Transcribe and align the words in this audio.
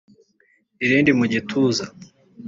irindi 0.85 1.11
mu 1.19 1.25
gituza 1.33 1.85